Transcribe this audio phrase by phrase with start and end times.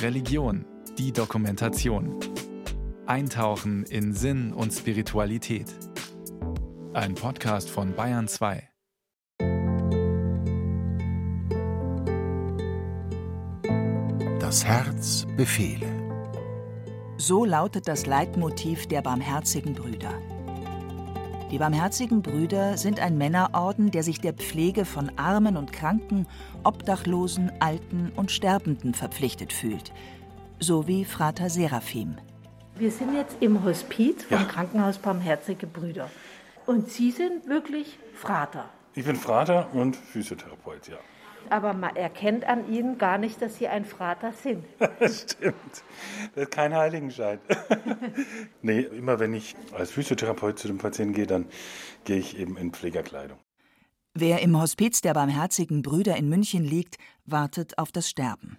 [0.00, 0.64] Religion,
[0.98, 2.18] die Dokumentation.
[3.06, 5.66] Eintauchen in Sinn und Spiritualität.
[6.92, 8.68] Ein Podcast von Bayern 2.
[14.40, 15.86] Das Herz befehle.
[17.16, 20.20] So lautet das Leitmotiv der Barmherzigen Brüder.
[21.52, 26.26] Die Barmherzigen Brüder sind ein Männerorden, der sich der Pflege von Armen und Kranken,
[26.64, 29.92] Obdachlosen, Alten und Sterbenden verpflichtet fühlt,
[30.60, 32.16] so wie Frater Seraphim.
[32.76, 34.44] Wir sind jetzt im Hospiz vom ja.
[34.44, 36.10] Krankenhaus Barmherzige Brüder.
[36.64, 38.70] Und Sie sind wirklich Frater.
[38.94, 40.96] Ich bin Frater und Physiotherapeut, ja
[41.50, 44.64] aber man erkennt an ihnen gar nicht, dass sie ein Frater sind.
[44.98, 45.54] Das stimmt.
[46.34, 47.38] Das ist kein Heiligenschein.
[48.62, 51.46] nee, immer wenn ich als Physiotherapeut zu dem Patienten gehe, dann
[52.04, 53.38] gehe ich eben in Pflegerkleidung.
[54.14, 58.58] Wer im Hospiz der Barmherzigen Brüder in München liegt, wartet auf das Sterben.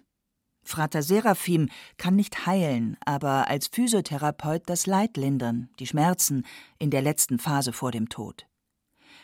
[0.64, 6.44] Frater Seraphim kann nicht heilen, aber als Physiotherapeut das Leid lindern, die Schmerzen
[6.78, 8.46] in der letzten Phase vor dem Tod.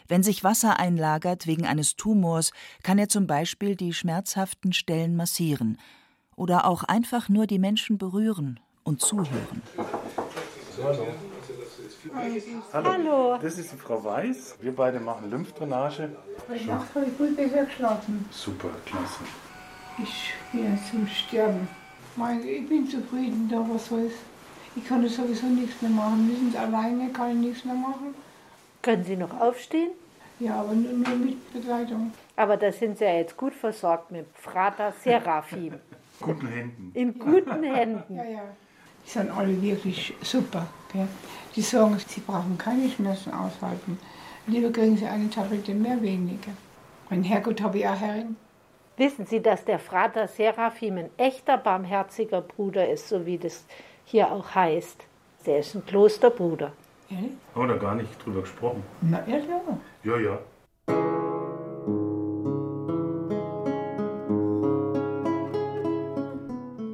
[0.09, 5.79] Wenn sich Wasser einlagert wegen eines Tumors, kann er zum Beispiel die schmerzhaften Stellen massieren
[6.37, 9.63] oder auch einfach nur die Menschen berühren und zuhören.
[10.83, 11.07] Hallo.
[12.73, 12.93] Hallo.
[12.93, 13.39] Hallo.
[13.43, 14.57] Das ist die Frau Weiß.
[14.61, 16.11] Wir beide machen Lymphdrainage.
[16.55, 18.25] Ich habe gut besser geschlafen.
[18.31, 19.21] Super, klasse.
[20.03, 21.69] Ich bin zum Sterben.
[22.45, 24.15] Ich bin zufrieden, da was soll's.
[24.75, 26.27] Ich kann sowieso nichts mehr machen.
[26.27, 28.15] Müssen Sie alleine, kann ich nichts mehr machen.
[28.83, 29.91] Können Sie noch aufstehen?
[30.39, 32.13] Ja, aber nur mit Begleitung.
[32.37, 35.75] Aber da sind Sie ja jetzt gut versorgt mit Frater Seraphim.
[36.21, 36.91] guten Händen.
[36.95, 38.17] In guten Händen.
[38.17, 38.43] Ja, ja.
[39.05, 40.67] Die sind alle wirklich super.
[40.93, 41.09] Gell?
[41.55, 43.99] Die sagen, sie brauchen keine Schmerzen aushalten.
[44.47, 46.53] Lieber kriegen sie eine Tablette mehr weniger.
[47.09, 48.37] Mein Herrgott habe ich auch Herrin.
[48.97, 53.65] Wissen Sie, dass der Frater Seraphim ein echter barmherziger Bruder ist, so wie das
[54.05, 55.05] hier auch heißt?
[55.47, 56.73] Der ist ein Klosterbruder.
[57.11, 57.33] Ehrlich?
[57.55, 58.83] Haben wir da gar nicht drüber gesprochen?
[59.01, 59.49] Na, ehrlich?
[60.05, 60.39] Ja, ja.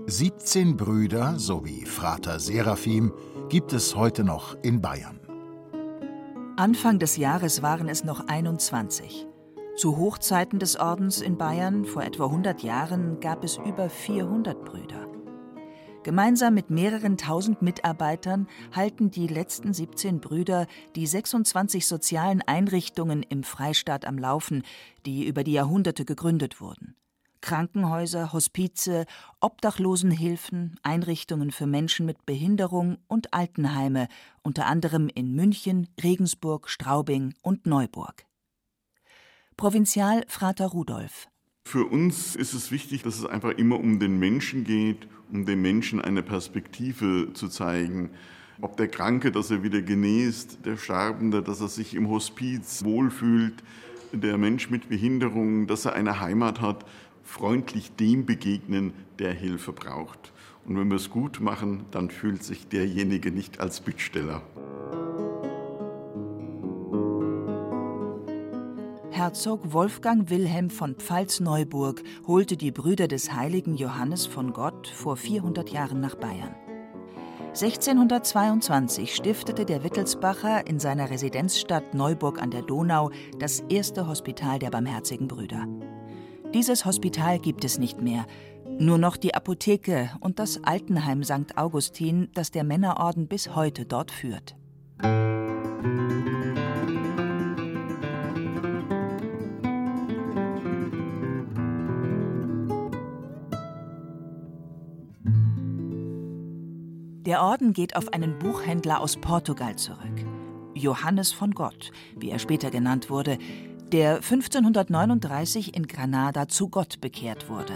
[0.06, 3.12] Siebzehn Brüder sowie Frater Seraphim
[3.50, 5.20] gibt es heute noch in Bayern.
[6.56, 9.26] Anfang des Jahres waren es noch 21.
[9.76, 15.15] Zu Hochzeiten des Ordens in Bayern vor etwa 100 Jahren gab es über 400 Brüder.
[16.06, 23.42] Gemeinsam mit mehreren tausend Mitarbeitern halten die letzten 17 Brüder die 26 sozialen Einrichtungen im
[23.42, 24.62] Freistaat am Laufen,
[25.04, 26.94] die über die Jahrhunderte gegründet wurden.
[27.40, 29.06] Krankenhäuser, Hospize,
[29.40, 34.06] Obdachlosenhilfen, Einrichtungen für Menschen mit Behinderung und Altenheime,
[34.44, 38.26] unter anderem in München, Regensburg, Straubing und Neuburg.
[39.56, 41.26] Provinzial Frater Rudolf
[41.66, 45.62] für uns ist es wichtig, dass es einfach immer um den Menschen geht, um dem
[45.62, 48.10] Menschen eine Perspektive zu zeigen.
[48.60, 53.62] Ob der Kranke, dass er wieder genäst, der Sterbende, dass er sich im Hospiz wohlfühlt,
[54.12, 56.86] der Mensch mit Behinderung, dass er eine Heimat hat,
[57.22, 60.32] freundlich dem begegnen, der Hilfe braucht.
[60.64, 64.42] Und wenn wir es gut machen, dann fühlt sich derjenige nicht als Bittsteller.
[69.26, 75.68] Herzog Wolfgang Wilhelm von Pfalz-Neuburg holte die Brüder des heiligen Johannes von Gott vor 400
[75.68, 76.54] Jahren nach Bayern.
[77.48, 83.10] 1622 stiftete der Wittelsbacher in seiner Residenzstadt Neuburg an der Donau
[83.40, 85.66] das erste Hospital der Barmherzigen Brüder.
[86.54, 88.26] Dieses Hospital gibt es nicht mehr,
[88.78, 91.56] nur noch die Apotheke und das Altenheim St.
[91.58, 94.54] Augustin, das der Männerorden bis heute dort führt.
[107.26, 110.24] Der Orden geht auf einen Buchhändler aus Portugal zurück.
[110.74, 113.38] Johannes von Gott, wie er später genannt wurde,
[113.90, 117.72] der 1539 in Granada zu Gott bekehrt wurde.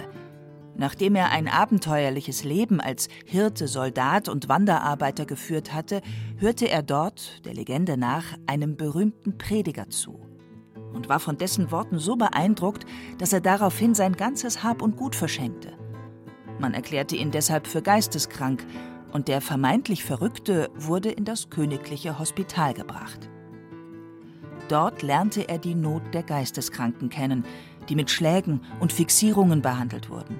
[0.76, 6.00] Nachdem er ein abenteuerliches Leben als Hirte, Soldat und Wanderarbeiter geführt hatte,
[6.36, 10.20] hörte er dort, der Legende nach, einem berühmten Prediger zu
[10.94, 12.86] und war von dessen Worten so beeindruckt,
[13.18, 15.72] dass er daraufhin sein ganzes Hab und Gut verschenkte.
[16.60, 18.64] Man erklärte ihn deshalb für geisteskrank
[19.12, 23.28] und der vermeintlich Verrückte wurde in das königliche Hospital gebracht.
[24.68, 27.44] Dort lernte er die Not der Geisteskranken kennen,
[27.88, 30.38] die mit Schlägen und Fixierungen behandelt wurden.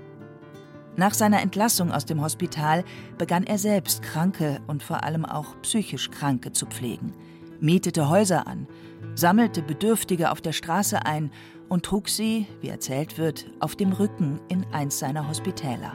[0.96, 2.84] Nach seiner Entlassung aus dem Hospital
[3.16, 7.12] begann er selbst Kranke und vor allem auch psychisch Kranke zu pflegen.
[7.60, 8.66] mietete Häuser an,
[9.14, 11.30] sammelte Bedürftige auf der Straße ein
[11.68, 15.94] und trug sie, wie erzählt wird, auf dem Rücken in eins seiner Hospitäler.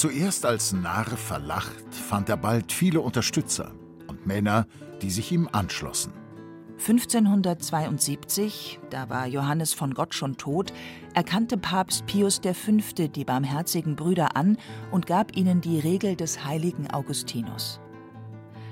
[0.00, 3.72] Zuerst als Narr verlacht, fand er bald viele Unterstützer
[4.06, 4.66] und Männer,
[5.02, 6.14] die sich ihm anschlossen.
[6.78, 10.72] 1572, da war Johannes von Gott schon tot,
[11.12, 13.08] erkannte Papst Pius V.
[13.08, 14.56] die barmherzigen Brüder an
[14.90, 17.78] und gab ihnen die Regel des heiligen Augustinus.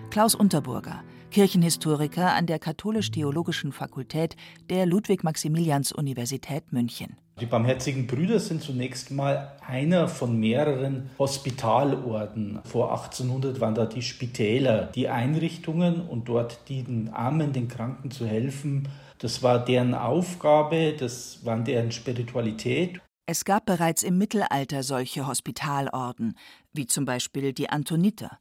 [0.09, 4.35] Klaus Unterburger, Kirchenhistoriker an der Katholisch-Theologischen Fakultät
[4.71, 7.19] der Ludwig-Maximilians-Universität München.
[7.41, 12.59] Die Barmherzigen Brüder sind zunächst mal einer von mehreren Hospitalorden.
[12.65, 18.27] Vor 1800 waren da die Spitäler, die Einrichtungen und dort den Armen, den Kranken zu
[18.27, 18.89] helfen.
[19.19, 23.01] Das war deren Aufgabe, das war deren Spiritualität.
[23.27, 26.37] Es gab bereits im Mittelalter solche Hospitalorden,
[26.73, 28.39] wie zum Beispiel die Antoniter.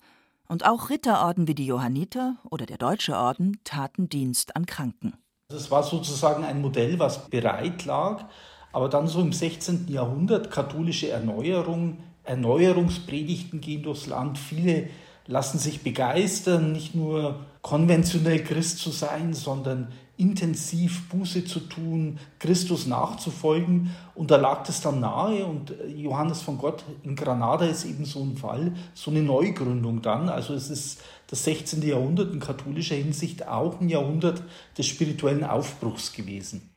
[0.47, 5.13] Und auch Ritterorden wie die Johanniter oder der Deutsche Orden taten Dienst an Kranken.
[5.49, 8.25] Das war sozusagen ein Modell, was bereit lag,
[8.71, 9.87] aber dann so im 16.
[9.89, 14.37] Jahrhundert katholische Erneuerung, Erneuerungspredigten gehen durchs Land.
[14.37, 14.89] Viele
[15.27, 22.87] lassen sich begeistern, nicht nur konventionell Christ zu sein, sondern intensiv Buße zu tun, Christus
[22.87, 23.91] nachzufolgen.
[24.15, 28.21] Und da lag das dann nahe und Johannes von Gott in Granada ist eben so
[28.21, 30.27] ein Fall, so eine Neugründung dann.
[30.29, 31.81] Also es ist das 16.
[31.83, 34.41] Jahrhundert in katholischer Hinsicht auch ein Jahrhundert
[34.77, 36.76] des spirituellen Aufbruchs gewesen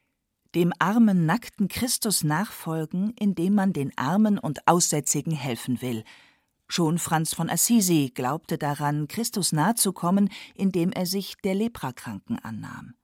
[0.54, 6.04] dem armen, nackten Christus nachfolgen, indem man den Armen und Aussätzigen helfen will.
[6.68, 12.94] Schon Franz von Assisi glaubte daran, Christus nahezukommen, indem er sich der Leprakranken annahm.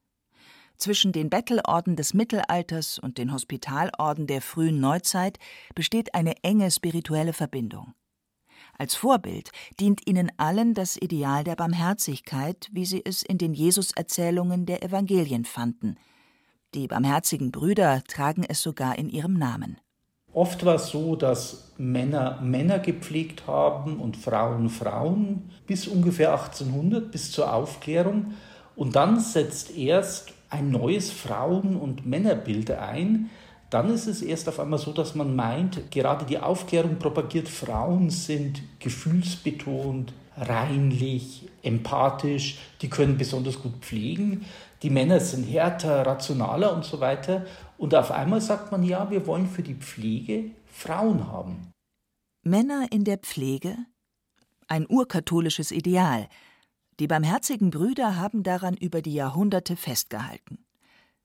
[0.76, 5.38] Zwischen den Bettelorden des Mittelalters und den Hospitalorden der frühen Neuzeit
[5.75, 7.94] besteht eine enge spirituelle Verbindung.
[8.78, 14.66] Als Vorbild dient ihnen allen das Ideal der Barmherzigkeit, wie sie es in den Jesuserzählungen
[14.66, 15.96] der Evangelien fanden–
[16.76, 19.78] die barmherzigen Brüder tragen es sogar in ihrem Namen.
[20.32, 27.11] Oft war es so, dass Männer Männer gepflegt haben und Frauen Frauen bis ungefähr 1800,
[27.11, 28.34] bis zur Aufklärung.
[28.76, 33.31] Und dann setzt erst ein neues Frauen- und Männerbild ein.
[33.70, 38.11] Dann ist es erst auf einmal so, dass man meint, gerade die Aufklärung propagiert, Frauen
[38.11, 44.44] sind gefühlsbetont, reinlich, empathisch, die können besonders gut pflegen
[44.82, 47.46] die Männer sind härter, rationaler und so weiter.
[47.78, 51.72] Und auf einmal sagt man, ja, wir wollen für die Pflege Frauen haben.
[52.42, 53.76] Männer in der Pflege?
[54.68, 56.28] Ein urkatholisches Ideal.
[57.00, 60.64] Die barmherzigen Brüder haben daran über die Jahrhunderte festgehalten.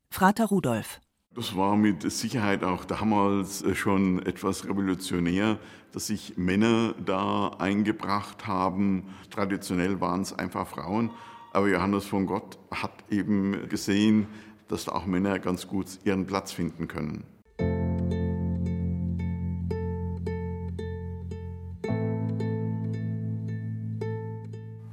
[0.09, 0.99] Frater Rudolf.
[1.33, 5.59] Das war mit Sicherheit auch damals schon etwas revolutionär,
[5.93, 9.05] dass sich Männer da eingebracht haben.
[9.29, 11.09] Traditionell waren es einfach Frauen.
[11.53, 14.27] Aber Johannes von Gott hat eben gesehen,
[14.67, 17.23] dass da auch Männer ganz gut ihren Platz finden können.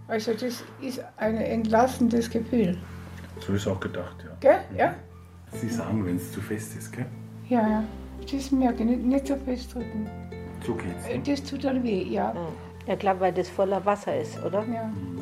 [0.06, 2.78] Also das ist ein entlassendes Gefühl.
[3.40, 4.36] So ist auch gedacht, ja.
[4.38, 4.60] Gell?
[4.76, 4.94] Ja?
[5.52, 7.06] Sie sagen, wenn es zu fest ist, gell?
[7.48, 7.84] Ja, ja.
[8.30, 10.08] Das merke ich, nicht, nicht so festdrücken.
[10.66, 11.06] So geht's.
[11.08, 11.20] Ne?
[11.24, 12.34] Das tut dann weh, ja.
[12.86, 14.64] Ja, klar, weil das voller Wasser ist, oder?
[14.66, 14.84] Ja.
[14.84, 15.18] Mhm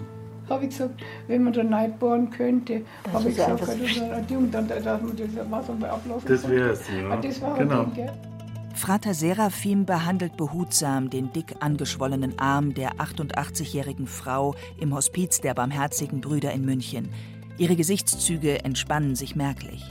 [0.48, 2.82] habe ich gesagt, wenn man da neu bohren könnte,
[3.12, 6.48] habe ich gesagt, das ist ein Ding, dann, dass man das Wasser mal ablassen Das
[6.48, 7.10] wäre es, ja.
[7.10, 7.84] Ah, das war genau.
[7.84, 8.12] Ding, gell?
[8.74, 16.20] Frater Seraphim behandelt behutsam den dick angeschwollenen Arm der 88-jährigen Frau im Hospiz der Barmherzigen
[16.20, 17.08] Brüder in München.
[17.56, 19.82] Ihre Gesichtszüge entspannen sich merklich.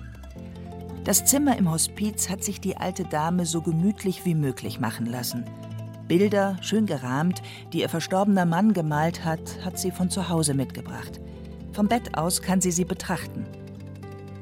[1.06, 5.46] Das Zimmer im Hospiz hat sich die alte Dame so gemütlich wie möglich machen lassen.
[6.08, 11.22] Bilder, schön gerahmt, die ihr verstorbener Mann gemalt hat, hat sie von zu Hause mitgebracht.
[11.74, 13.46] Vom Bett aus kann sie sie betrachten.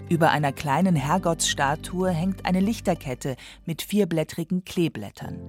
[0.08, 5.42] Über einer kleinen Herrgottsstatue hängt eine Lichterkette mit vierblättrigen Kleeblättern.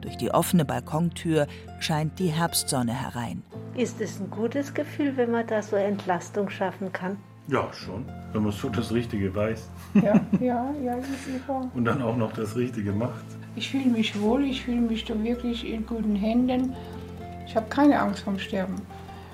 [0.00, 1.46] Durch die offene Balkontür
[1.78, 3.44] scheint die Herbstsonne herein.
[3.76, 7.18] Ist es ein gutes Gefühl, wenn man da so Entlastung schaffen kann?
[7.48, 8.04] Ja, schon.
[8.32, 9.68] Wenn man so das Richtige weiß.
[9.94, 11.70] Ja, ja, ja, das ist wahr.
[11.74, 13.24] Und dann auch noch das Richtige macht.
[13.54, 16.74] Ich fühle mich wohl, ich fühle mich da wirklich in guten Händen.
[17.46, 18.76] Ich habe keine Angst vorm Sterben.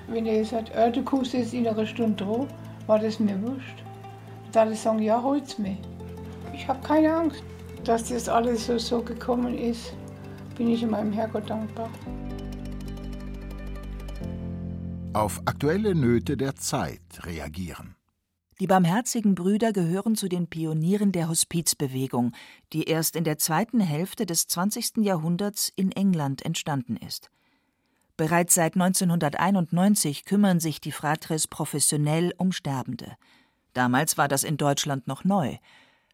[0.07, 2.47] Wenn er sagt, äh, du kommst jetzt in einer Stunde drauf,
[2.85, 3.83] war das mir wurscht.
[4.51, 5.77] Da ich sagen, ja, hol's mir.
[6.53, 7.43] Ich habe keine Angst.
[7.83, 9.93] Dass das alles so, so gekommen ist,
[10.55, 11.89] bin ich meinem Herrgott dankbar.
[15.13, 17.95] Auf aktuelle Nöte der Zeit reagieren.
[18.59, 22.33] Die Barmherzigen Brüder gehören zu den Pionieren der Hospizbewegung,
[22.71, 24.97] die erst in der zweiten Hälfte des 20.
[24.97, 27.31] Jahrhunderts in England entstanden ist.
[28.15, 33.17] Bereits seit 1991 kümmern sich die Fratres professionell um Sterbende.
[33.73, 35.57] Damals war das in Deutschland noch neu.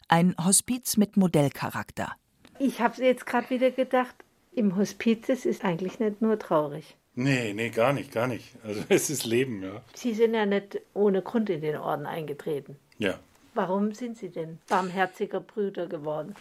[0.08, 2.14] Ein Hospiz mit Modellcharakter.
[2.58, 4.16] Ich habe jetzt gerade wieder gedacht,
[4.54, 6.96] im Hospiz ist eigentlich nicht nur traurig.
[7.16, 8.56] Nee, nee, gar nicht, gar nicht.
[8.64, 9.82] Also es ist Leben, ja.
[9.94, 12.78] Sie sind ja nicht ohne Grund in den Orden eingetreten.
[12.98, 13.20] Ja.
[13.56, 16.36] Warum sind Sie denn barmherziger Brüder geworden?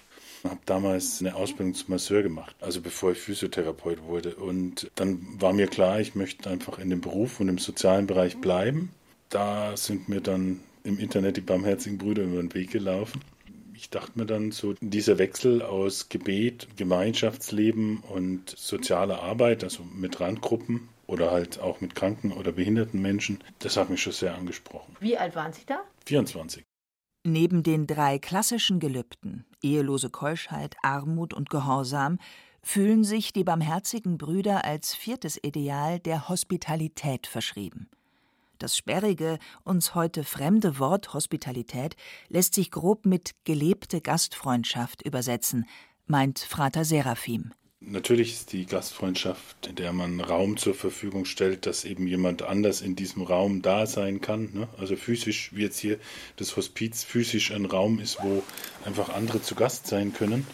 [0.45, 4.37] Ich habe damals eine Ausbildung zum Masseur gemacht, also bevor ich Physiotherapeut wurde.
[4.37, 8.41] Und dann war mir klar, ich möchte einfach in dem Beruf und im sozialen Bereich
[8.41, 8.93] bleiben.
[9.31, 13.21] Da sind mir dann im Internet die barmherzigen Brüder über den Weg gelaufen.
[13.81, 20.19] Ich dachte mir dann so, dieser Wechsel aus Gebet, Gemeinschaftsleben und sozialer Arbeit, also mit
[20.19, 24.97] Randgruppen oder halt auch mit kranken oder behinderten Menschen, das hat mich schon sehr angesprochen.
[24.99, 25.79] Wie alt waren Sie da?
[26.07, 26.65] 24.
[27.25, 32.19] Neben den drei klassischen Gelübden ehelose Keuschheit, Armut und Gehorsam
[32.65, 37.89] fühlen sich die barmherzigen Brüder als viertes Ideal der Hospitalität verschrieben.
[38.59, 41.95] Das sperrige, uns heute fremde Wort Hospitalität
[42.29, 45.67] lässt sich grob mit gelebte Gastfreundschaft übersetzen,
[46.07, 47.53] meint Frater Seraphim.
[47.81, 52.81] Natürlich ist die Gastfreundschaft, in der man Raum zur Verfügung stellt, dass eben jemand anders
[52.81, 54.51] in diesem Raum da sein kann.
[54.53, 54.69] Ne?
[54.77, 56.01] Also physisch, wie jetzt hier
[56.35, 58.43] das Hospiz physisch ein Raum ist, wo
[58.85, 60.45] einfach andere zu Gast sein können.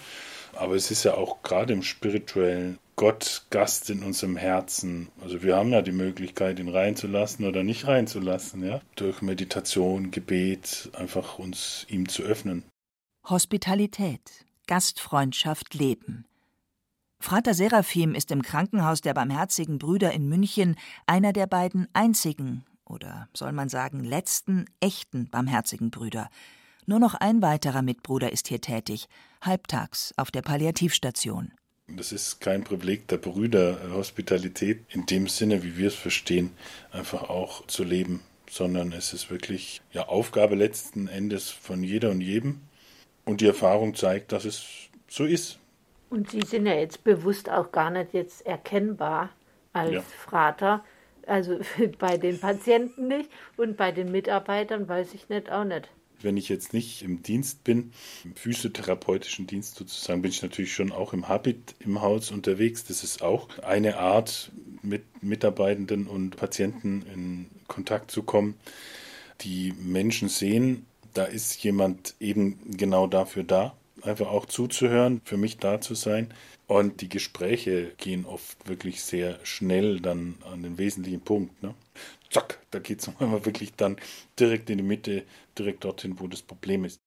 [0.57, 5.09] Aber es ist ja auch gerade im spirituellen Gott Gast in unserem Herzen.
[5.21, 8.81] Also wir haben ja die Möglichkeit, ihn reinzulassen oder nicht reinzulassen, ja.
[8.95, 12.63] Durch Meditation, Gebet, einfach uns ihm zu öffnen.
[13.29, 16.27] Hospitalität, Gastfreundschaft, Leben.
[17.19, 23.29] Frater Seraphim ist im Krankenhaus der Barmherzigen Brüder in München einer der beiden einzigen oder
[23.33, 26.29] soll man sagen letzten echten Barmherzigen Brüder.
[26.87, 29.09] Nur noch ein weiterer Mitbruder ist hier tätig,
[29.47, 31.53] halbtags auf der Palliativstation.
[31.87, 36.51] Das ist kein Privileg der Brüder, Hospitalität in dem Sinne, wie wir es verstehen,
[36.91, 42.23] einfach auch zu leben, sondern es ist wirklich ja Aufgabe letzten Endes von jeder und
[42.23, 42.63] jedem.
[43.27, 44.65] Und die Erfahrung zeigt, dass es
[45.09, 45.59] so ist.
[46.11, 49.31] Und Sie sind ja jetzt bewusst auch gar nicht jetzt erkennbar
[49.73, 50.01] als ja.
[50.01, 50.85] Frater.
[51.27, 51.59] Also
[51.99, 55.91] bei den Patienten nicht und bei den Mitarbeitern weiß ich nicht auch nicht.
[56.21, 57.93] Wenn ich jetzt nicht im Dienst bin,
[58.25, 62.85] im physiotherapeutischen Dienst sozusagen, bin ich natürlich schon auch im Habit im Haus unterwegs.
[62.85, 64.51] Das ist auch eine Art,
[64.83, 68.55] mit Mitarbeitenden und Patienten in Kontakt zu kommen.
[69.41, 73.75] Die Menschen sehen, da ist jemand eben genau dafür da
[74.07, 76.33] einfach auch zuzuhören, für mich da zu sein.
[76.67, 81.63] Und die Gespräche gehen oft wirklich sehr schnell dann an den wesentlichen Punkt.
[81.63, 81.75] Ne?
[82.31, 83.97] Zack, da geht es manchmal wirklich dann
[84.39, 85.25] direkt in die Mitte,
[85.59, 87.01] direkt dorthin, wo das Problem ist.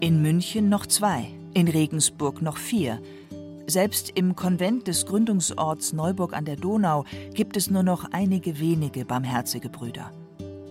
[0.00, 3.00] In München noch zwei, in Regensburg noch vier.
[3.66, 7.04] Selbst im Konvent des Gründungsorts Neuburg an der Donau
[7.34, 10.12] gibt es nur noch einige wenige barmherzige Brüder.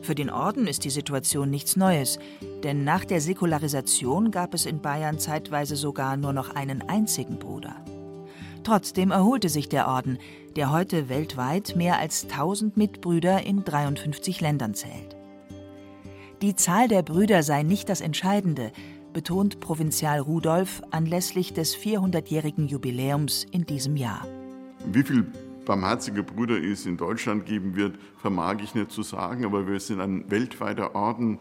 [0.02, 2.20] Für den Orden ist die Situation nichts Neues,
[2.64, 7.76] denn nach der Säkularisation gab es in Bayern zeitweise sogar nur noch einen einzigen Bruder.
[8.66, 10.18] Trotzdem erholte sich der Orden,
[10.56, 15.16] der heute weltweit mehr als 1000 Mitbrüder in 53 Ländern zählt.
[16.42, 18.72] Die Zahl der Brüder sei nicht das Entscheidende,
[19.14, 24.26] betont Provinzial Rudolf anlässlich des 400-jährigen Jubiläums in diesem Jahr.
[24.92, 25.28] Wie viele
[25.66, 30.02] barmherzige Brüder es in Deutschland geben wird, vermag ich nicht zu sagen, aber wir sind
[30.02, 31.38] ein weltweiter Orden.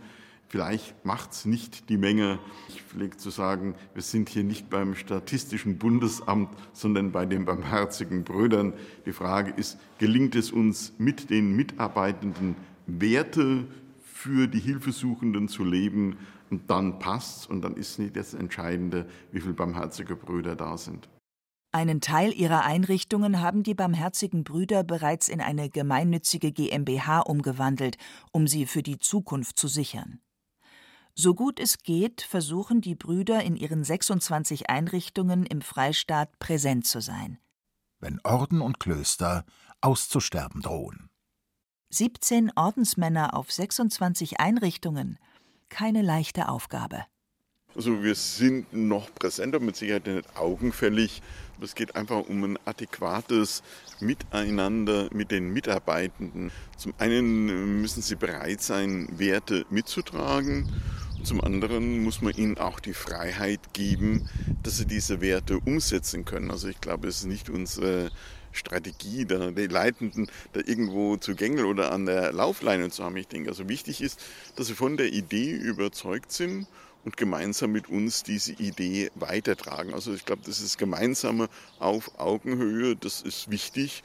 [0.55, 2.39] Vielleicht macht es nicht die Menge.
[2.69, 8.23] Ich pflege zu sagen, wir sind hier nicht beim Statistischen Bundesamt, sondern bei den barmherzigen
[8.23, 8.73] Brüdern.
[9.05, 12.55] Die Frage ist, gelingt es uns mit den Mitarbeitenden
[12.87, 13.67] Werte
[14.05, 16.19] für die Hilfesuchenden zu leben?
[16.51, 21.09] Und dann passt und dann ist nicht das Entscheidende, wie viele barmherzige Brüder da sind.
[21.73, 27.97] Einen Teil ihrer Einrichtungen haben die Barmherzigen Brüder bereits in eine gemeinnützige GmbH umgewandelt,
[28.31, 30.21] um sie für die Zukunft zu sichern.
[31.17, 37.01] So gut es geht, versuchen die Brüder in ihren 26 Einrichtungen im Freistaat präsent zu
[37.01, 37.39] sein.
[38.01, 39.45] Wenn Orden und Klöster
[39.81, 41.09] auszusterben drohen.
[41.91, 45.19] 17 Ordensmänner auf 26 Einrichtungen.
[45.69, 47.05] Keine leichte Aufgabe.
[47.77, 51.23] Also wir sind noch präsenter, mit Sicherheit nicht augenfällig.
[51.61, 53.65] Es geht einfach um ein adäquates
[53.99, 56.53] Miteinander mit den Mitarbeitenden.
[56.77, 60.69] Zum einen müssen sie bereit sein, Werte mitzutragen.
[61.25, 64.29] Zum anderen muss man ihnen auch die Freiheit geben,
[64.63, 66.53] dass sie diese Werte umsetzen können.
[66.53, 68.13] Also ich glaube, es ist nicht unsere
[68.53, 73.17] Strategie, da die Leitenden da irgendwo zu gängeln oder an der Laufleine zu haben.
[73.17, 74.21] Ich denke, also wichtig ist,
[74.55, 76.69] dass sie von der Idee überzeugt sind
[77.05, 79.95] und gemeinsam mit uns diese Idee weitertragen.
[79.95, 84.03] Also ich glaube, das ist gemeinsame auf Augenhöhe, das ist wichtig.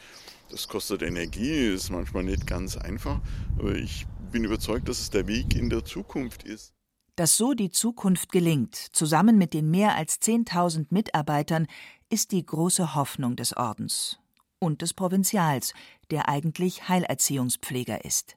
[0.50, 3.20] Das kostet Energie, ist manchmal nicht ganz einfach,
[3.58, 6.74] aber ich bin überzeugt, dass es der Weg in der Zukunft ist.
[7.16, 11.68] Dass so die Zukunft gelingt, zusammen mit den mehr als 10.000 Mitarbeitern,
[12.10, 14.20] ist die große Hoffnung des Ordens
[14.58, 15.74] und des Provinzials,
[16.12, 18.36] der eigentlich Heilerziehungspfleger ist.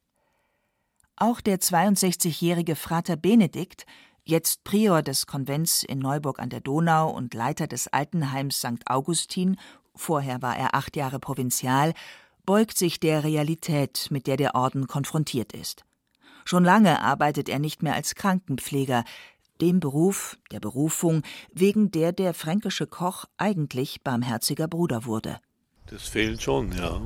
[1.16, 3.86] Auch der 62-jährige Frater Benedikt,
[4.24, 8.86] jetzt Prior des Konvents in Neuburg an der Donau und Leiter des Altenheims St.
[8.86, 9.56] Augustin,
[9.94, 11.94] vorher war er acht Jahre Provinzial,
[12.44, 15.84] beugt sich der Realität, mit der der Orden konfrontiert ist.
[16.44, 19.04] Schon lange arbeitet er nicht mehr als Krankenpfleger,
[19.60, 25.38] dem Beruf, der Berufung, wegen der der fränkische Koch eigentlich barmherziger Bruder wurde.
[25.86, 27.00] Das fehlt schon, ja.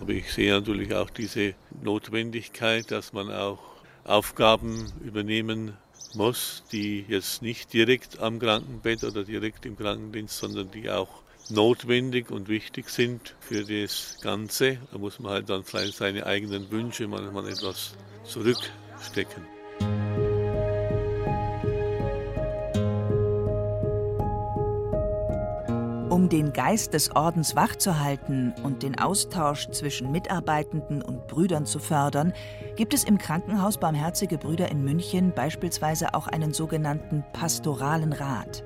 [0.00, 3.60] Aber ich sehe natürlich auch diese Notwendigkeit, dass man auch
[4.04, 5.76] Aufgaben übernehmen
[6.14, 12.30] muss, die jetzt nicht direkt am Krankenbett oder direkt im Krankendienst, sondern die auch notwendig
[12.30, 14.78] und wichtig sind für das Ganze.
[14.90, 19.42] Da muss man halt dann vielleicht seine eigenen Wünsche manchmal etwas zurückstecken.
[26.12, 32.34] Um den Geist des Ordens wachzuhalten und den Austausch zwischen Mitarbeitenden und Brüdern zu fördern,
[32.76, 38.62] gibt es im Krankenhaus Barmherzige Brüder in München beispielsweise auch einen sogenannten Pastoralen Rat.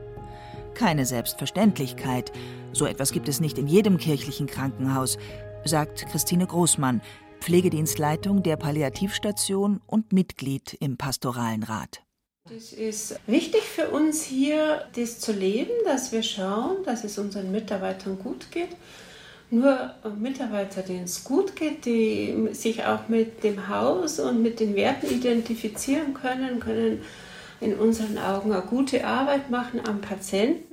[0.75, 2.33] Keine Selbstverständlichkeit,
[2.73, 5.17] so etwas gibt es nicht in jedem kirchlichen Krankenhaus,
[5.65, 7.01] sagt Christine Großmann,
[7.39, 12.06] Pflegedienstleitung der Palliativstation und Mitglied im Pastoralen Rat.
[12.55, 17.51] Es ist wichtig für uns hier, das zu leben, dass wir schauen, dass es unseren
[17.51, 18.69] Mitarbeitern gut geht.
[19.51, 24.77] Nur Mitarbeiter, denen es gut geht, die sich auch mit dem Haus und mit den
[24.77, 27.03] Werten identifizieren können, können
[27.61, 30.73] in unseren Augen eine gute Arbeit machen am Patienten.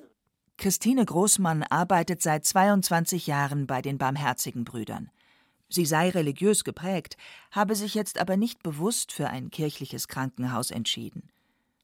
[0.57, 5.09] Christine Großmann arbeitet seit 22 Jahren bei den Barmherzigen Brüdern.
[5.69, 7.17] Sie sei religiös geprägt,
[7.49, 11.29] habe sich jetzt aber nicht bewusst für ein kirchliches Krankenhaus entschieden.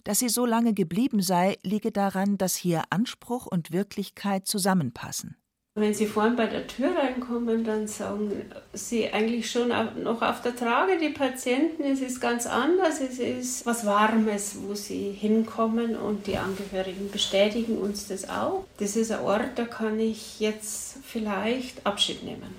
[0.04, 5.36] Dass sie so lange geblieben sei, liege daran, dass hier Anspruch und Wirklichkeit zusammenpassen.
[5.76, 8.32] Wenn Sie vorhin bei der Tür reinkommen, dann sagen
[8.74, 9.70] Sie eigentlich schon
[10.04, 14.74] noch auf der Trage die Patienten, es ist ganz anders, es ist was Warmes, wo
[14.74, 18.66] Sie hinkommen und die Angehörigen bestätigen uns das auch.
[18.80, 22.54] Das ist ein Ort, da kann ich jetzt vielleicht Abschied nehmen.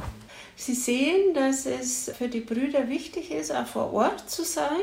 [0.61, 4.77] Sie sehen, dass es für die Brüder wichtig ist, auch vor Ort zu sein,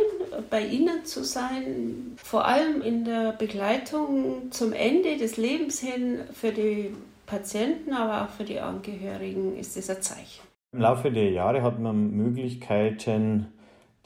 [0.49, 6.51] bei ihnen zu sein, vor allem in der Begleitung zum Ende des Lebens hin für
[6.51, 6.95] die
[7.27, 10.41] Patienten, aber auch für die Angehörigen ist es ein Zeichen.
[10.73, 13.45] Im Laufe der Jahre hat man Möglichkeiten,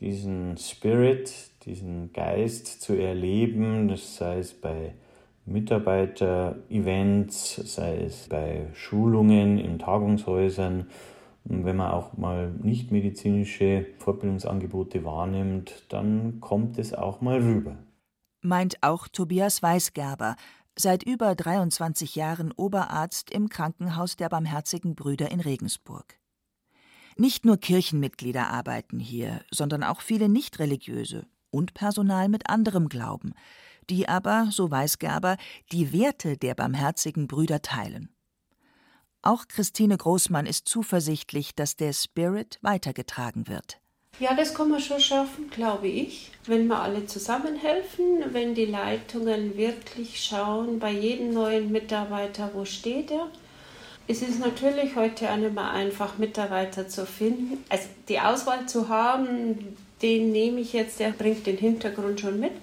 [0.02, 1.32] diesen Spirit,
[1.66, 4.94] diesen Geist zu erleben, das sei es bei
[5.46, 10.88] Mitarbeiter-Events, sei es bei Schulungen in Tagungshäusern
[11.44, 17.78] und wenn man auch mal nicht medizinische Fortbildungsangebote wahrnimmt, dann kommt es auch mal rüber.
[18.42, 20.36] Meint auch Tobias Weisgerber,
[20.78, 26.18] seit über 23 Jahren Oberarzt im Krankenhaus der Barmherzigen Brüder in Regensburg.
[27.18, 33.34] Nicht nur Kirchenmitglieder arbeiten hier, sondern auch viele Nichtreligiöse und Personal mit anderem Glauben,
[33.90, 35.38] die aber, so Weisgerber,
[35.72, 38.10] die Werte der Barmherzigen Brüder teilen.
[39.24, 43.78] Auch Christine Großmann ist zuversichtlich, dass der Spirit weitergetragen wird.
[44.20, 49.58] Ja, das kann man schon schaffen, glaube ich, wenn wir alle zusammenhelfen, wenn die Leitungen
[49.58, 53.28] wirklich schauen, bei jedem neuen Mitarbeiter, wo steht er.
[54.08, 57.64] Es ist natürlich heute auch nicht mehr einfach, Mitarbeiter zu finden.
[57.70, 62.54] Also die Auswahl zu haben, den nehme ich jetzt, der bringt den Hintergrund schon mit.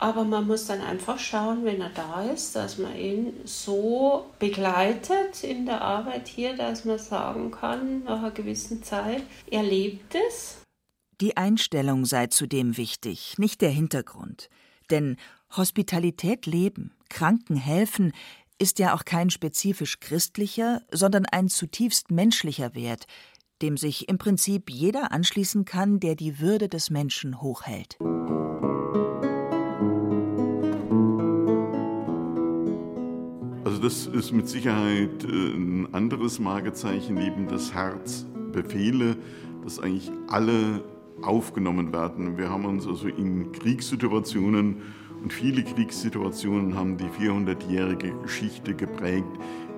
[0.00, 5.44] Aber man muss dann einfach schauen, wenn er da ist, dass man ihn so begleitet
[5.44, 10.56] in der Arbeit hier, dass man sagen kann, nach einer gewissen Zeit, er lebt es.
[11.20, 14.48] Die Einstellung sei zudem wichtig, nicht der Hintergrund.
[14.88, 15.18] Denn
[15.54, 18.12] Hospitalität leben, Kranken helfen,
[18.58, 23.04] ist ja auch kein spezifisch christlicher, sondern ein zutiefst menschlicher Wert,
[23.60, 27.98] dem sich im Prinzip jeder anschließen kann, der die Würde des Menschen hochhält.
[33.80, 39.16] Das ist mit Sicherheit äh, ein anderes Markezeichen neben das Herz Befehle,
[39.64, 40.84] dass eigentlich alle
[41.22, 42.36] aufgenommen werden.
[42.36, 44.82] Wir haben uns also in Kriegssituationen
[45.22, 49.28] und viele Kriegssituationen haben die 400-jährige Geschichte geprägt,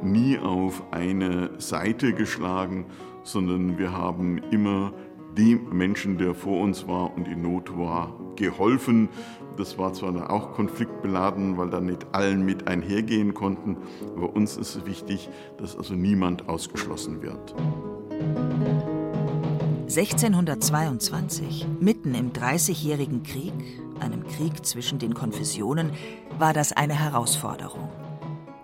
[0.03, 2.87] nie auf eine Seite geschlagen,
[3.25, 4.93] sondern wir haben immer
[5.37, 9.09] dem Menschen, der vor uns war und in Not war, geholfen.
[9.57, 13.77] Das war zwar auch konfliktbeladen, weil da nicht allen mit einhergehen konnten,
[14.17, 17.55] aber uns ist wichtig, dass also niemand ausgeschlossen wird.
[19.95, 23.53] 1622, mitten im Dreißigjährigen Krieg,
[24.01, 25.91] einem Krieg zwischen den Konfessionen,
[26.39, 27.91] war das eine Herausforderung.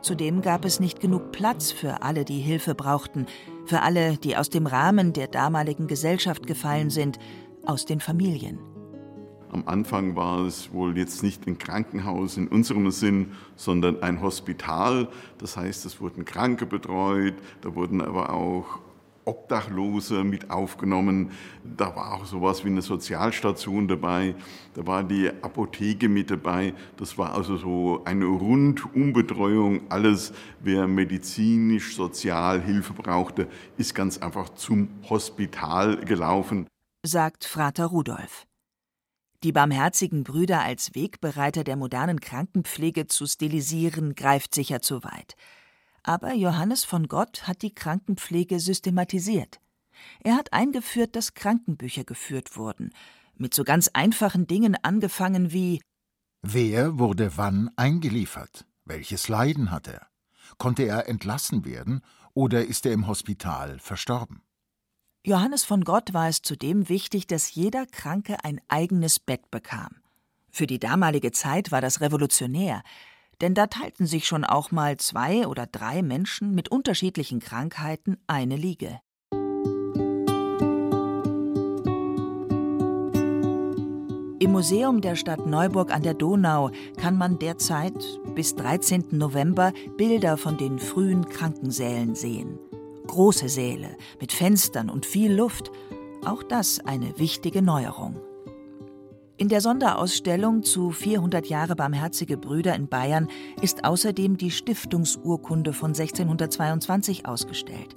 [0.01, 3.27] Zudem gab es nicht genug Platz für alle, die Hilfe brauchten,
[3.69, 7.19] für alle, die aus dem Rahmen der damaligen Gesellschaft gefallen sind,
[7.65, 8.59] aus den Familien.
[9.51, 15.09] Am Anfang war es wohl jetzt nicht ein Krankenhaus in unserem Sinn, sondern ein Hospital.
[15.39, 18.81] Das heißt, es wurden Kranke betreut, da wurden aber auch
[19.29, 21.31] Obdachlose mit aufgenommen.
[21.63, 24.35] Da war auch sowas wie eine Sozialstation dabei.
[24.75, 26.73] Da war die Apotheke mit dabei.
[26.97, 29.83] Das war also so eine Rundumbetreuung.
[29.91, 36.67] Alles, wer medizinisch, sozial Hilfe brauchte, ist ganz einfach zum Hospital gelaufen.
[37.05, 38.47] Sagt Frater Rudolf.
[39.45, 45.37] Die barmherzigen Brüder als Wegbereiter der modernen Krankenpflege zu stilisieren, greift sicher zu weit.
[46.09, 49.61] Aber Johannes von Gott hat die Krankenpflege systematisiert.
[50.21, 52.95] Er hat eingeführt, dass Krankenbücher geführt wurden,
[53.37, 55.83] mit so ganz einfachen Dingen angefangen wie
[56.41, 58.65] Wer wurde wann eingeliefert?
[58.87, 60.07] Welches Leiden hat er?
[60.57, 62.01] Konnte er entlassen werden
[62.33, 64.41] oder ist er im Hospital verstorben?
[65.27, 70.01] Johannes von Gott war es zudem wichtig, dass jeder Kranke ein eigenes Bett bekam.
[70.51, 72.83] Für die damalige Zeit war das revolutionär,
[73.41, 78.57] denn da teilten sich schon auch mal zwei oder drei Menschen mit unterschiedlichen Krankheiten eine
[78.57, 79.01] Liege.
[84.41, 87.93] Im Museum der Stadt Neuburg an der Donau kann man derzeit
[88.37, 89.07] bis 13.
[89.11, 92.59] November Bilder von den frühen Krankensälen sehen.
[93.09, 95.73] Große Säle mit Fenstern und viel Luft,
[96.25, 98.21] auch das eine wichtige Neuerung.
[99.39, 103.29] In der Sonderausstellung zu 400 Jahre Barmherzige Brüder in Bayern
[103.63, 107.95] ist außerdem die Stiftungsurkunde von 1622 ausgestellt.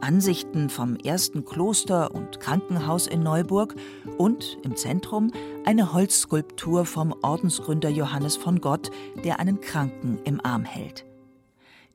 [0.00, 3.74] Ansichten vom ersten Kloster und Krankenhaus in Neuburg
[4.18, 5.32] und im Zentrum
[5.64, 8.92] eine Holzskulptur vom Ordensgründer Johannes von Gott,
[9.24, 11.04] der einen Kranken im Arm hält.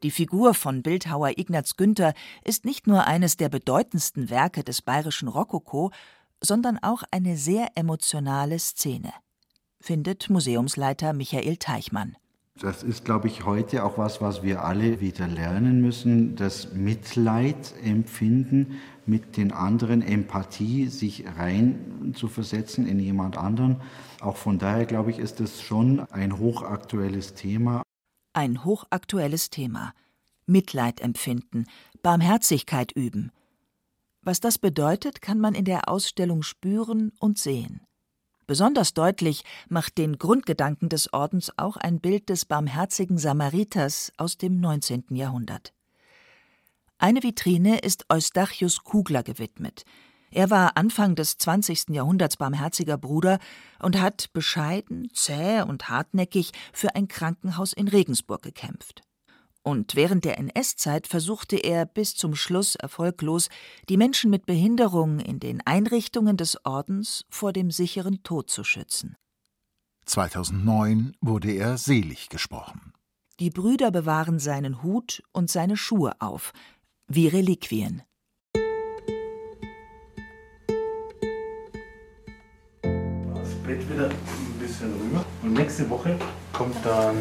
[0.04, 2.14] Die Figur von Bildhauer Ignaz Günther
[2.46, 5.92] ist nicht nur eines der bedeutendsten Werke des bayerischen Rokoko,
[6.42, 9.14] sondern auch eine sehr emotionale Szene,
[9.80, 12.16] findet Museumsleiter Michael Teichmann.
[12.60, 17.74] Das ist, glaube ich, heute auch was, was wir alle wieder lernen müssen, das Mitleid
[17.82, 23.82] empfinden mit den anderen, Empathie, sich rein zu versetzen in jemand anderen.
[24.20, 27.82] Auch von daher, glaube ich, ist es schon ein hochaktuelles Thema.
[28.34, 29.94] Ein hochaktuelles Thema.
[30.46, 31.66] Mitleid empfinden,
[32.04, 33.32] Barmherzigkeit üben.
[34.22, 37.82] Was das bedeutet, kann man in der Ausstellung spüren und sehen.
[38.48, 44.60] Besonders deutlich macht den Grundgedanken des Ordens auch ein Bild des barmherzigen Samariters aus dem
[44.60, 45.06] 19.
[45.12, 45.74] Jahrhundert.
[46.98, 49.86] Eine Vitrine ist Eustachius Kugler gewidmet.
[50.32, 51.90] Er war Anfang des 20.
[51.90, 53.40] Jahrhunderts barmherziger Bruder
[53.82, 59.04] und hat bescheiden, zäh und hartnäckig für ein Krankenhaus in Regensburg gekämpft
[59.64, 63.50] und während der NS-Zeit versuchte er bis zum Schluss erfolglos,
[63.90, 69.16] die Menschen mit Behinderung in den Einrichtungen des Ordens vor dem sicheren Tod zu schützen.
[70.06, 72.94] 2009 wurde er selig gesprochen.
[73.40, 76.52] Die Brüder bewahren seinen Hut und seine Schuhe auf,
[77.08, 78.02] wie Reliquien.
[82.82, 85.26] Das Bett wieder ein bisschen rüber.
[85.44, 86.18] Und nächste Woche
[86.52, 87.16] kommt dann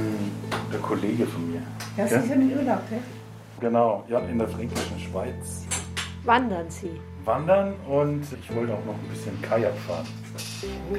[0.73, 1.63] der Kollege von mir.
[1.99, 2.99] Ja, Sie sind in Urlaub, ja?
[3.59, 5.67] Genau, ja, in der fränkischen Schweiz.
[6.23, 6.93] Wandern Sie?
[7.25, 10.07] Wandern und ich wollte auch noch ein bisschen Kajak fahren.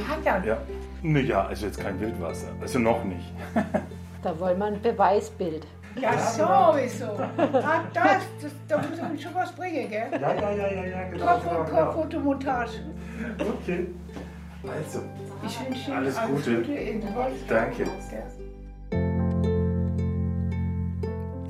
[0.06, 0.46] Kajak?
[0.46, 0.58] Ja.
[1.02, 2.50] Naja, also jetzt kein Wildwasser.
[2.60, 3.32] Also noch nicht.
[4.24, 5.66] da wollen wir ein Beweisbild.
[5.96, 7.06] Ja, sowieso.
[7.16, 10.08] ah, das, das, da muss man schon was bringen, gell?
[10.12, 11.26] Ja, ja, ja, ja, ja genau.
[11.26, 11.92] Koch- und genau.
[11.94, 12.72] Fotomontage.
[13.40, 13.88] Okay.
[14.64, 15.04] Also,
[15.46, 16.56] ich wünsche Ihnen alles Gute.
[16.58, 17.86] Gute Danke.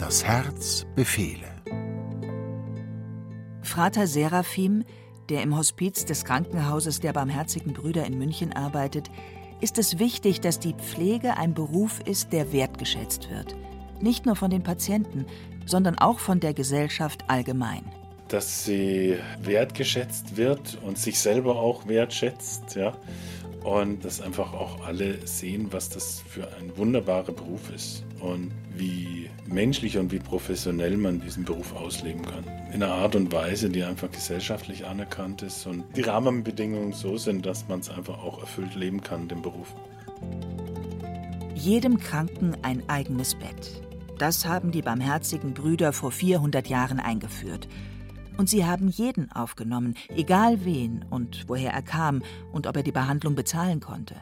[0.09, 1.45] Das Herz befehle.
[3.61, 4.83] Frater Seraphim,
[5.29, 9.11] der im Hospiz des Krankenhauses der Barmherzigen Brüder in München arbeitet,
[9.61, 13.55] ist es wichtig, dass die Pflege ein Beruf ist, der wertgeschätzt wird.
[14.01, 15.27] Nicht nur von den Patienten,
[15.67, 17.83] sondern auch von der Gesellschaft allgemein.
[18.29, 22.97] Dass sie wertgeschätzt wird und sich selber auch wertschätzt, ja.
[23.63, 29.29] Und dass einfach auch alle sehen, was das für ein wunderbarer Beruf ist und wie
[29.47, 32.43] menschlich und wie professionell man diesen Beruf ausleben kann.
[32.73, 37.45] In einer Art und Weise, die einfach gesellschaftlich anerkannt ist und die Rahmenbedingungen so sind,
[37.45, 39.73] dass man es einfach auch erfüllt leben kann, den Beruf.
[41.55, 43.81] Jedem Kranken ein eigenes Bett.
[44.17, 47.67] Das haben die barmherzigen Brüder vor 400 Jahren eingeführt.
[48.39, 52.23] Und sie haben jeden aufgenommen, egal wen und woher er kam
[52.53, 54.15] und ob er die Behandlung bezahlen konnte.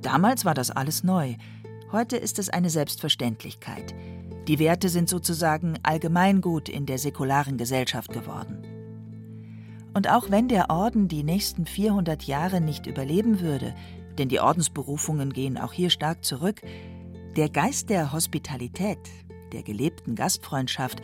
[0.00, 1.34] Damals war das alles neu.
[1.92, 3.94] Heute ist es eine Selbstverständlichkeit.
[4.48, 8.62] Die Werte sind sozusagen Allgemeingut in der säkularen Gesellschaft geworden.
[9.92, 13.74] Und auch wenn der Orden die nächsten 400 Jahre nicht überleben würde,
[14.16, 16.62] denn die Ordensberufungen gehen auch hier stark zurück,
[17.36, 19.10] der Geist der Hospitalität,
[19.52, 21.02] der gelebten Gastfreundschaft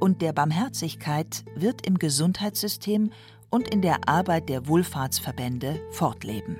[0.00, 3.10] und der Barmherzigkeit wird im Gesundheitssystem
[3.50, 6.58] und in der Arbeit der Wohlfahrtsverbände fortleben.